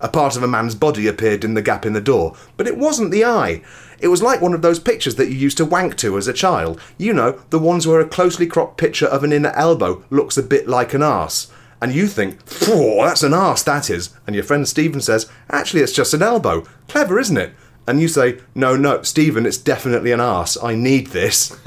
[0.00, 2.76] A part of a man's body appeared in the gap in the door, but it
[2.76, 3.62] wasn't the eye.
[4.00, 6.32] It was like one of those pictures that you used to wank to as a
[6.32, 6.80] child.
[6.98, 10.42] You know, the ones where a closely cropped picture of an inner elbow looks a
[10.42, 11.50] bit like an arse.
[11.80, 14.10] And you think, Phew, that's an arse, that is.
[14.26, 16.62] And your friend Stephen says, actually, it's just an elbow.
[16.88, 17.52] Clever, isn't it?
[17.88, 20.62] And you say, no, no, Stephen, it's definitely an ass.
[20.62, 21.58] I need this.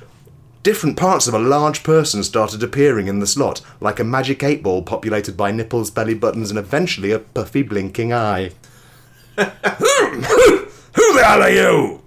[0.62, 4.62] Different parts of a large person started appearing in the slot, like a magic eight
[4.62, 8.52] ball populated by nipples, belly buttons, and eventually a puffy blinking eye.
[9.36, 12.02] Who the hell are you?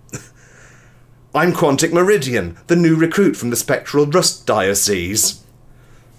[1.35, 5.43] I'm Quantic Meridian, the new recruit from the Spectral Rust Diocese.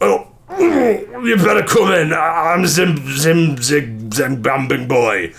[0.00, 0.28] Oh,
[0.58, 2.12] you better come in.
[2.12, 5.34] I'm Zim Zim Zig Zim Bambing Boy,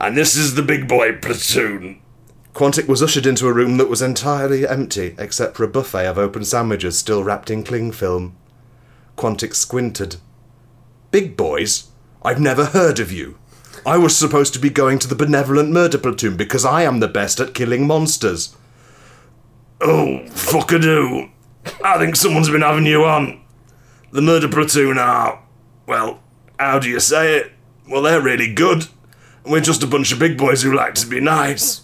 [0.00, 2.00] and this is the Big Boy platoon.
[2.54, 6.18] Quantic was ushered into a room that was entirely empty, except for a buffet of
[6.18, 8.36] open sandwiches still wrapped in cling film.
[9.16, 10.16] Quantic squinted.
[11.10, 11.88] Big boys?
[12.22, 13.38] I've never heard of you.
[13.86, 17.08] I was supposed to be going to the Benevolent Murder Platoon because I am the
[17.08, 18.56] best at killing monsters.
[19.80, 21.30] Oh, fuckadoo.
[21.84, 23.42] I think someone's been having you on.
[24.12, 25.42] The Murder Platoon are,
[25.86, 26.20] well,
[26.58, 27.52] how do you say it?
[27.88, 28.88] Well, they're really good.
[29.44, 31.82] We're just a bunch of big boys who like to be nice.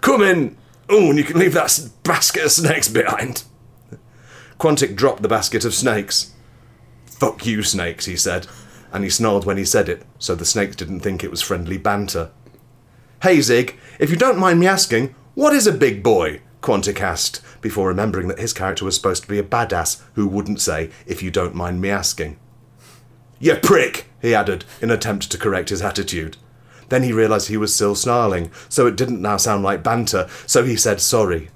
[0.00, 0.56] Come in.
[0.88, 3.44] Oh, and you can leave that basket of snakes behind.
[4.58, 6.32] Quantic dropped the basket of snakes.
[7.06, 8.46] Fuck you, snakes, he said,
[8.92, 11.76] and he snarled when he said it, so the snakes didn't think it was friendly
[11.76, 12.30] banter.
[13.22, 16.40] Hey, Zig, if you don't mind me asking, what is a big boy?
[16.62, 20.60] Quantic asked, before remembering that his character was supposed to be a badass who wouldn't
[20.60, 22.38] say, if you don't mind me asking.
[23.40, 26.36] You prick, he added, in an attempt to correct his attitude.
[26.88, 30.64] Then he realised he was still snarling, so it didn't now sound like banter, so
[30.64, 31.50] he said sorry.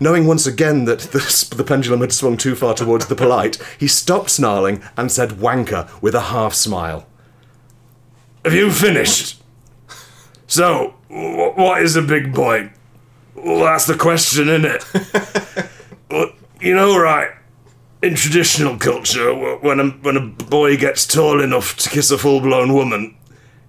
[0.00, 3.88] Knowing once again that the, the pendulum had swung too far towards the polite, he
[3.88, 7.06] stopped snarling and said wanker with a half smile.
[8.44, 9.42] Have you finished?
[10.46, 12.70] So, wh- what is a big boy?
[13.34, 15.68] Well, that's the question, isn't it?
[16.10, 17.30] well, you know, right?
[18.02, 22.40] In traditional culture, when a, when a boy gets tall enough to kiss a full
[22.40, 23.16] blown woman,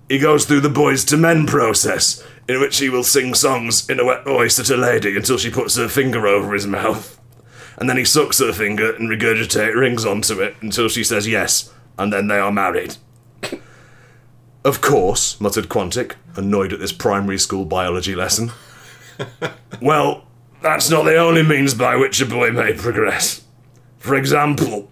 [0.09, 3.99] he goes through the boys to men process, in which he will sing songs in
[3.99, 7.19] a wet voice at a lady until she puts her finger over his mouth.
[7.77, 11.73] And then he sucks her finger and regurgitate rings onto it until she says yes,
[11.97, 12.95] and then they are married.
[14.63, 18.51] Of course, muttered Quantic, annoyed at this primary school biology lesson.
[19.81, 20.27] well,
[20.61, 23.43] that's not the only means by which a boy may progress.
[23.97, 24.89] For example,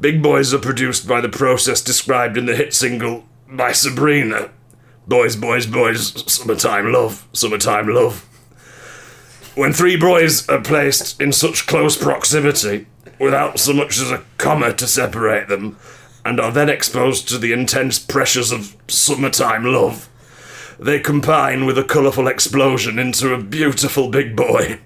[0.00, 4.50] big boys are produced by the process described in the hit single by Sabrina
[5.06, 8.20] Boys, Boys, Boys, Summertime Love, Summertime Love.
[9.54, 12.86] When three boys are placed in such close proximity,
[13.18, 15.78] without so much as a comma to separate them,
[16.26, 20.10] and are then exposed to the intense pressures of summertime love,
[20.78, 24.78] they combine with a colourful explosion into a beautiful big boy.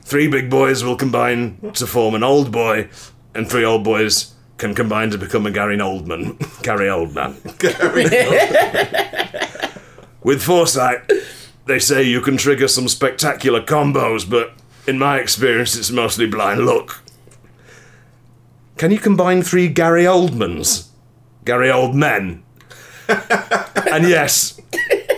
[0.00, 2.88] Three big boys will combine to form an old boy,
[3.34, 6.38] and three old boys can combine to become a Gary Oldman.
[6.62, 7.36] Gary Oldman.
[10.22, 11.10] With foresight,
[11.66, 14.52] they say you can trigger some spectacular combos, but
[14.86, 17.02] in my experience, it's mostly blind luck.
[18.76, 20.88] Can you combine three Gary Oldmans?
[21.44, 22.42] Gary Oldmen?
[23.08, 24.60] and yes,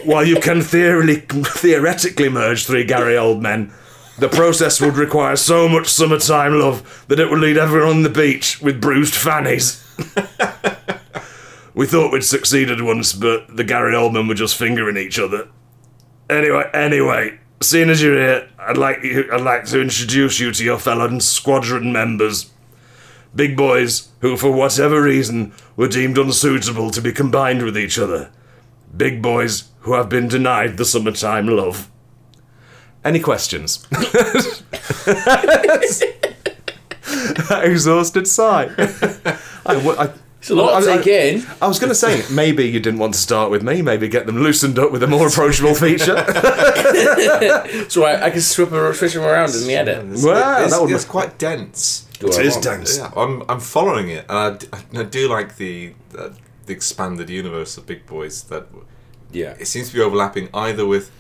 [0.05, 3.73] while you can theoretically, theoretically merge three Gary Oldmen,
[4.19, 8.09] The process would require so much summertime love that it would leave everyone on the
[8.09, 9.85] beach with bruised fannies.
[11.75, 15.49] we thought we'd succeeded once, but the Gary Oldman were just fingering each other.
[16.29, 20.65] Anyway, anyway, seeing as you're here, I'd like you, I'd like to introduce you to
[20.65, 22.51] your fellow squadron members.
[23.37, 28.33] Big boys who, for whatever reason, were deemed unsuitable to be combined with each other.
[28.97, 31.89] Big boys who have been denied the summertime love.
[33.05, 33.87] Any questions?
[37.51, 38.71] Exhausted sigh.
[39.67, 41.47] I, I, It's a lot I- to I- take in.
[41.63, 44.27] I was going to say, maybe you didn't want to start with me, maybe get
[44.27, 46.25] them loosened up with a more approachable feature.
[47.89, 50.05] So I, I can swip them, switch them around in the edit.
[50.05, 52.07] Wow, it's, that would it's quite dense.
[52.19, 52.65] Do what It I is want.
[52.65, 52.99] dense.
[52.99, 56.35] Yeah, I'm I'm following it, and I d- I, do like the, the
[56.67, 58.43] the expanded universe of Big Boys.
[58.45, 58.67] That
[59.33, 59.55] Yeah.
[59.59, 61.11] it seems to be overlapping either with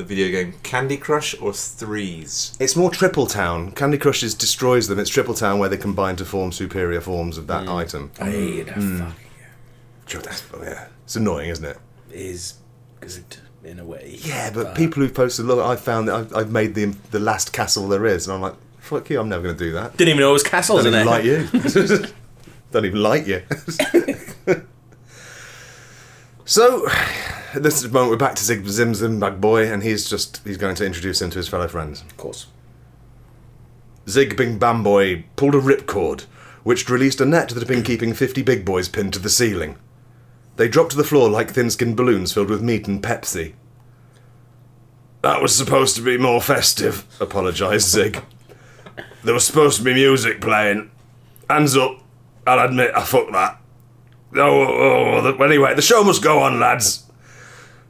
[0.00, 2.56] the video game Candy Crush or Threes.
[2.58, 3.72] It's more Triple Town.
[3.72, 4.98] Candy Crush is destroys them.
[4.98, 7.74] It's Triple Town where they combine to form superior forms of that mm.
[7.74, 8.10] item.
[8.20, 9.14] I hate that fucking
[10.06, 10.88] Sure, that's- oh, yeah.
[11.04, 11.78] It's annoying, isn't it?
[12.12, 12.54] is
[13.00, 14.18] good in a way.
[14.22, 17.52] Yeah, but people who've posted, look, I found that I've, I've made the the last
[17.52, 19.96] castle there is, and I'm like, fuck you, I'm never going to do that.
[19.96, 21.48] Didn't even know it was castles Don't in even there.
[21.50, 22.06] like you.
[22.72, 23.42] Don't even like you.
[26.50, 26.88] so,
[27.54, 30.74] at this moment, we're back to Zig Zim Zimbag Boy, and he's just he's going
[30.74, 32.02] to introduce him to his fellow friends.
[32.02, 32.48] Of course.
[34.08, 36.22] Zig Bing Bam Boy pulled a ripcord,
[36.64, 39.76] which released a net that had been keeping 50 big boys pinned to the ceiling.
[40.56, 43.54] They dropped to the floor like thin skinned balloons filled with meat and Pepsi.
[45.22, 48.24] That was supposed to be more festive, apologised Zig.
[49.22, 50.90] There was supposed to be music playing.
[51.48, 52.02] Hands up.
[52.44, 53.59] I'll admit I fucked that.
[54.36, 57.04] Oh, oh, oh, anyway, the show must go on, lads.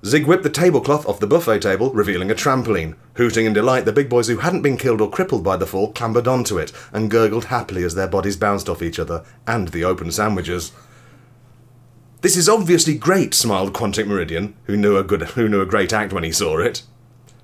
[0.04, 2.96] Zig whipped the tablecloth off the buffet table, revealing a trampoline.
[3.14, 5.92] Hooting in delight, the big boys who hadn't been killed or crippled by the fall
[5.92, 9.84] clambered onto it and gurgled happily as their bodies bounced off each other and the
[9.84, 10.72] open sandwiches.
[12.22, 15.92] This is obviously great, smiled Quantic Meridian, who knew a good, who knew a great
[15.92, 16.82] act when he saw it.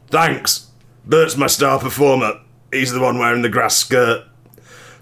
[0.09, 0.71] Thanks.
[1.05, 2.41] Bert's my star performer.
[2.73, 4.25] He's the one wearing the grass skirt.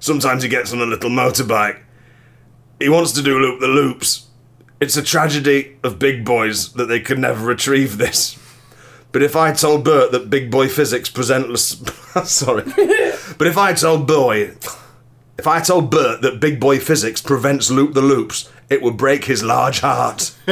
[0.01, 1.81] Sometimes he gets on a little motorbike.
[2.85, 4.27] He wants to do loop the loops.
[4.79, 8.39] It's a tragedy of big boys that they could never retrieve this.
[9.11, 12.65] But if I told Bert that big boy physics presentless, sorry,
[13.39, 14.55] but if I told boy,
[15.39, 19.25] if I told Bert that big boy physics prevents loop the loops, it would break
[19.25, 20.35] his large heart.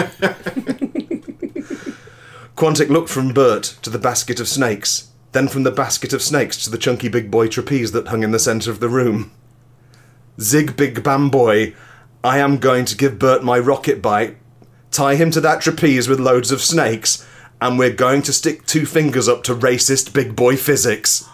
[2.57, 6.65] Quantic looked from Bert to the basket of snakes, then from the basket of snakes
[6.65, 9.33] to the chunky big boy trapeze that hung in the centre of the room.
[10.41, 11.75] Zig Big Bam Boy,
[12.25, 14.37] I am going to give Bert my rocket bite,
[14.93, 17.27] tie him to that trapeze with loads of snakes,
[17.61, 21.29] and we're going to stick two fingers up to racist big boy physics.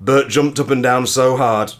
[0.00, 1.72] Bert jumped up and down so hard.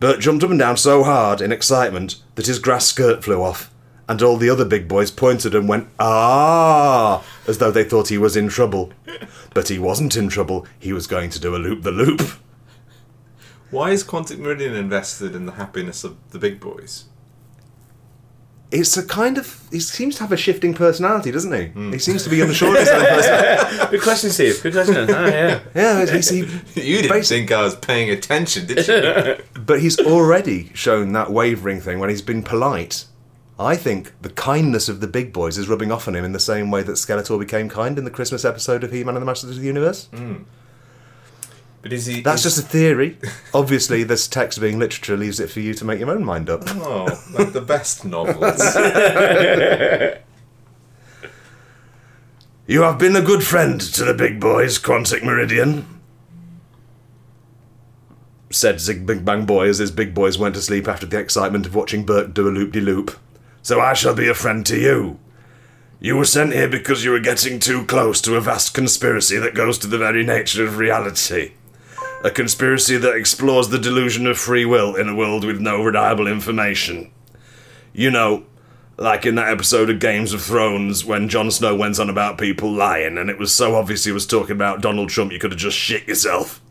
[0.00, 3.70] Bert jumped up and down so hard in excitement that his grass skirt flew off,
[4.08, 7.22] and all the other big boys pointed and went, Ah!
[7.46, 8.92] as though they thought he was in trouble.
[9.52, 12.22] But he wasn't in trouble, he was going to do a loop the loop.
[13.74, 17.04] Why is Quantic Meridian invested in the happiness of the big boys?
[18.70, 19.60] It's a kind of.
[19.70, 21.90] He seems to have a shifting personality, doesn't he?
[21.90, 23.86] He seems to be unsure of his own personality.
[23.90, 24.60] Good question, Steve.
[24.62, 25.06] Good question.
[25.10, 25.60] Ah, yeah.
[25.74, 26.38] Yeah, he's, he,
[26.90, 29.44] You didn't Basi- think I was paying attention, did you?
[29.60, 33.06] but he's already shown that wavering thing when he's been polite.
[33.58, 36.40] I think the kindness of the big boys is rubbing off on him in the
[36.40, 39.50] same way that Skeletor became kind in the Christmas episode of He-Man and the Masters
[39.50, 40.08] of the Universe.
[41.84, 42.22] But is he?
[42.22, 43.18] That's is- just a theory.
[43.52, 46.62] Obviously, this text being literature leaves it for you to make your own mind up.
[46.66, 48.58] Oh, like the best novels.
[52.66, 55.84] You have been a good friend to the big boys, Quantic Meridian.
[58.48, 61.66] Said Zig Big Bang Boy as his big boys went to sleep after the excitement
[61.66, 63.18] of watching Bert do a loop de loop.
[63.60, 65.18] So I shall be a friend to you.
[66.00, 69.54] You were sent here because you were getting too close to a vast conspiracy that
[69.54, 71.52] goes to the very nature of reality.
[72.24, 76.26] A conspiracy that explores the delusion of free will in a world with no reliable
[76.26, 77.12] information.
[77.92, 78.46] You know,
[78.96, 82.72] like in that episode of Games of Thrones when Jon Snow went on about people
[82.72, 85.60] lying and it was so obvious he was talking about Donald Trump you could have
[85.60, 86.62] just shit yourself.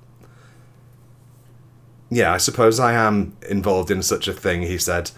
[2.09, 5.11] Yeah, I suppose I am involved in such a thing, he said.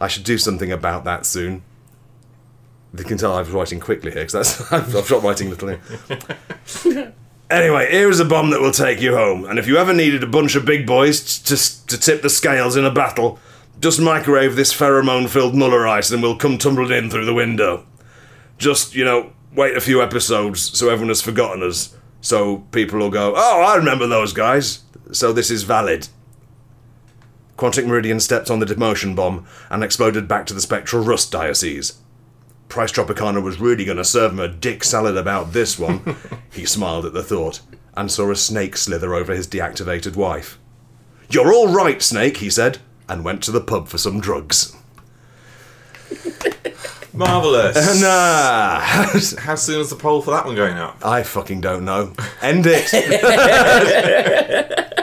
[0.00, 1.62] I should do something about that soon.
[2.96, 5.78] You can tell I was writing quickly here because I've stopped writing little.
[7.52, 10.22] anyway, here is a bomb that will take you home, and if you ever needed
[10.22, 13.38] a bunch of big boys t- to to tip the scales in a battle,
[13.80, 17.84] just microwave this pheromone-filled Muller Rice, and we'll come tumbling in through the window.
[18.58, 23.10] Just you know, wait a few episodes so everyone has forgotten us, So people will
[23.10, 24.80] go, oh, I remember those guys.
[25.10, 26.08] So this is valid.
[27.58, 31.94] Quantic Meridian stepped on the demotion bomb and exploded back to the spectral rust diocese.
[32.72, 36.16] Price Tropicana was really going to serve him a dick salad about this one.
[36.50, 37.60] he smiled at the thought
[37.94, 40.58] and saw a snake slither over his deactivated wife.
[41.28, 42.78] You're all right, Snake, he said,
[43.10, 44.74] and went to the pub for some drugs.
[47.12, 48.00] Marvelous.
[48.00, 50.96] Nah, How soon is the poll for that one going up?
[51.04, 52.14] I fucking don't know.
[52.40, 52.88] End it.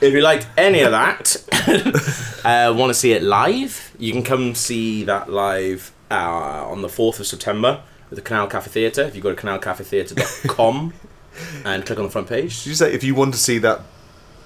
[0.00, 1.36] If you liked any of that,
[2.44, 6.88] uh, want to see it live, you can come see that live uh, on the
[6.88, 9.02] 4th of September at the Canal Cafe Theatre.
[9.02, 10.92] If you go to canalcafetheatre.com
[11.64, 12.64] and click on the front page.
[12.64, 13.80] Did you say if you want to see that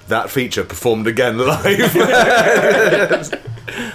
[0.09, 1.63] that feature performed again live?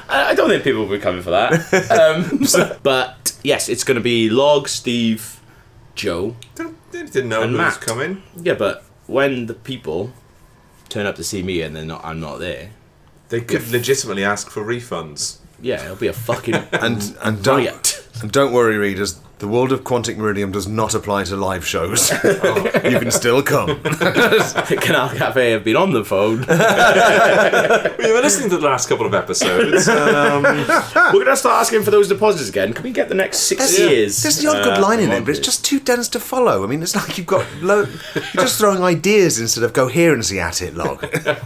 [0.09, 1.53] I, I don't think people will be coming for that.
[1.91, 5.39] Um, but yes, it's going to be Log, Steve,
[5.95, 6.35] Joe.
[6.55, 7.81] Didn't, didn't know And who was Matt.
[7.81, 8.23] coming.
[8.35, 10.11] Yeah, but when the people
[10.89, 12.71] turn up to see me and they're not, I'm not there,
[13.29, 15.37] They could legitimately ask for refunds.
[15.61, 18.05] Yeah, it'll be a fucking and and don't riot.
[18.21, 19.19] and don't worry, readers.
[19.39, 22.11] The world of Quantic Meridian does not apply to live shows.
[22.11, 23.79] you can still come.
[23.81, 26.39] Canal Cafe have been on the phone.
[26.39, 29.87] We were listening to the last couple of episodes.
[29.87, 32.73] Um, We're gonna start asking for those deposits again.
[32.73, 34.21] Can we get the next six years?
[34.21, 36.65] There's the odd good uh, line in it, but it's just too dense to follow.
[36.65, 40.61] I mean, it's like you've got lo- you're just throwing ideas instead of coherency at
[40.61, 41.01] it, log.
[41.05, 41.37] I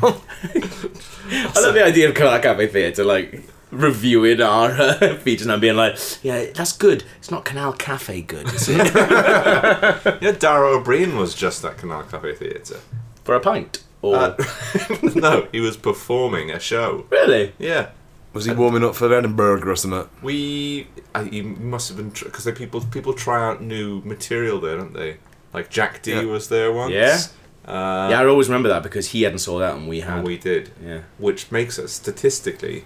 [1.59, 3.43] love the idea of Canal Cafe Theatre like
[3.73, 7.03] reviewing our uh, features and I'm being like, yeah, that's good.
[7.17, 8.77] It's not Canal Cafe good, is it?
[8.95, 12.79] yeah, Dara Ó Briain was just at Canal Cafe Theatre.
[13.23, 13.83] For a pint.
[14.01, 14.35] Or Uh,
[15.15, 17.05] no, he was performing a show.
[17.09, 17.53] really?
[17.57, 17.89] Yeah.
[18.33, 20.09] Was he warming up for Edinburgh or something?
[20.23, 24.93] We, I, he must have been because people people try out new material there, don't
[24.93, 25.17] they?
[25.53, 26.23] Like Jack Dee Yeah.
[26.23, 26.93] was there once.
[26.93, 27.19] Yeah.
[27.65, 30.17] Uh, yeah, I always remember that because he hadn't sold out and we had.
[30.17, 31.01] and we did, yeah.
[31.19, 32.83] which makes us statistically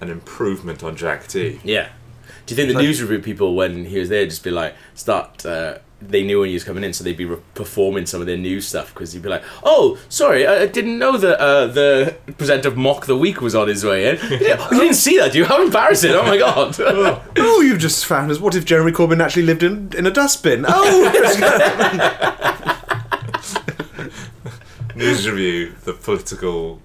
[0.00, 1.60] an improvement on Jack Dee.
[1.64, 1.88] Yeah.
[2.46, 5.46] Do you think the news review people, when he was there, just be like, start,
[5.46, 8.26] uh, they knew when he was coming in, so they'd be re- performing some of
[8.26, 11.66] their news stuff because he'd be like, oh, sorry, I, I didn't know that uh,
[11.68, 14.16] the presenter of Mock the Week was on his way in.
[14.30, 15.44] You didn't, you didn't see that, do you?
[15.46, 16.10] How embarrassing.
[16.10, 16.76] Oh my god.
[17.38, 18.38] Oh, you've just found us.
[18.38, 20.64] What if Jeremy Corbyn actually lived in, in a dustbin?
[20.68, 21.10] Oh,
[24.96, 26.80] News review, the political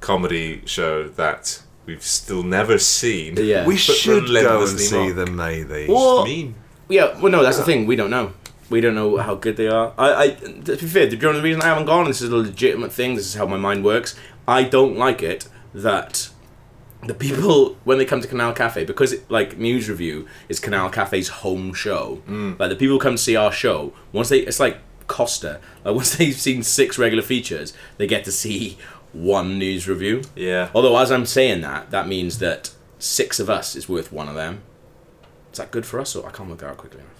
[0.00, 3.36] comedy show that we've still never seen.
[3.36, 3.66] yeah.
[3.66, 5.16] we But should go and relentlessly see mock.
[5.16, 5.86] them, maybe.
[5.88, 6.54] Well, mean.
[6.88, 7.86] Yeah, well, no, that's the thing.
[7.86, 8.32] We don't know.
[8.68, 9.92] We don't know how good they are.
[9.98, 12.92] I, I to be fair, the only reason I haven't gone, this is a legitimate
[12.92, 13.14] thing.
[13.16, 14.14] This is how my mind works.
[14.46, 16.30] I don't like it that
[17.06, 20.90] the people when they come to Canal Cafe because it, like news review is Canal
[20.90, 22.22] Cafe's home show.
[22.28, 22.58] Mm.
[22.60, 25.60] Like the people who come to see our show once they it's like Costa.
[25.84, 28.78] Like once they've seen six regular features, they get to see
[29.12, 30.22] one news review.
[30.36, 30.70] Yeah.
[30.74, 34.34] Although as I'm saying that, that means that six of us is worth one of
[34.34, 34.62] them.
[35.52, 37.12] Is that good for us or I can't work that out quickly enough?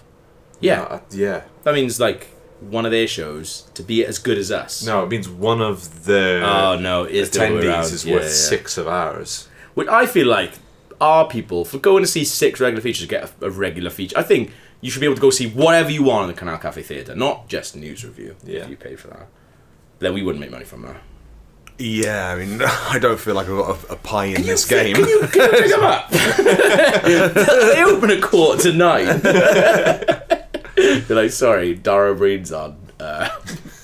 [0.59, 1.41] Yeah, Uh, yeah.
[1.63, 2.27] that means like
[2.59, 4.85] one of their shows to be as good as us.
[4.85, 8.29] No, it means one of the Oh no, is attendees is Yeah, worth yeah.
[8.29, 9.47] six of ours.
[9.73, 10.53] Which I feel like
[11.01, 14.17] our people for going to see six regular features get a, a regular feature.
[14.17, 16.57] I think you should be able to go see whatever you want in the Canal
[16.59, 18.35] Cafe Theatre, not just news review.
[18.43, 18.59] Yeah.
[18.61, 19.27] If you pay for that,
[19.99, 21.01] then we wouldn't make money from that.
[21.81, 24.95] Yeah, I mean, I don't feel like I've got a, a pie in this game.
[24.95, 26.09] Can you, can you pick them up?
[26.11, 29.05] they open at quarter tonight.
[30.75, 32.77] They're like, sorry, Dara Breen's on.
[32.99, 33.29] Uh,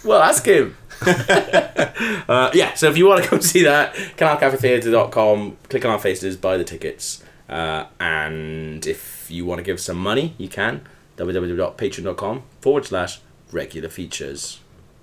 [0.04, 0.78] well, ask him.
[1.02, 6.38] uh, yeah, so if you want to come see that, canalcafetheatre.com, click on our faces,
[6.38, 7.24] buy the tickets.
[7.50, 10.82] Uh, and if you want to give some money, you can.
[11.18, 13.22] www.patreon.com forward slash
[13.52, 14.60] regular features.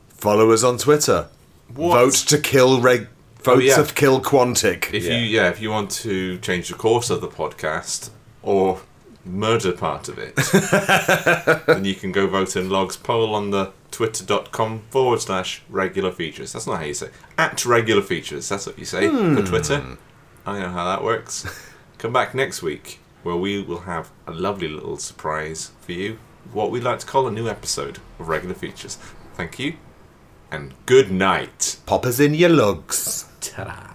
[0.09, 1.29] Follow us on Twitter.
[1.75, 1.95] What?
[1.95, 3.09] Vote to kill reg.
[3.47, 3.83] Oh, vote yeah.
[3.83, 4.93] to kill Quantic.
[4.93, 5.17] If Yeah.
[5.17, 8.11] you yeah, if you want to change the course of the podcast
[8.43, 8.81] or
[9.25, 10.37] murder part of it,
[11.67, 16.53] then you can go vote in Log's poll on the twitter.com forward slash regular features.
[16.53, 18.49] That's not how you say at regular features.
[18.49, 19.45] That's what you say for hmm.
[19.45, 19.83] Twitter.
[20.47, 21.47] I know how that works.
[21.99, 26.19] Come back next week where we will have a lovely little surprise for you.
[26.53, 28.97] What we'd like to call a new episode of regular features.
[29.35, 29.77] Thank you
[30.55, 31.77] and good night.
[31.85, 33.27] Poppers in your lugs.
[33.41, 33.94] Ta-da.